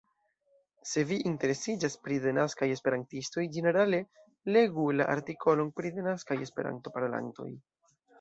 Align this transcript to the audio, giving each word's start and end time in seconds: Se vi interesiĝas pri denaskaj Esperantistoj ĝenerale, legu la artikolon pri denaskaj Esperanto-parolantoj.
Se 0.91 1.01
vi 1.09 1.17
interesiĝas 1.31 1.97
pri 2.05 2.15
denaskaj 2.23 2.69
Esperantistoj 2.75 3.43
ĝenerale, 3.57 3.99
legu 4.55 4.87
la 5.01 5.07
artikolon 5.17 5.69
pri 5.81 5.93
denaskaj 5.99 6.39
Esperanto-parolantoj. 6.47 7.51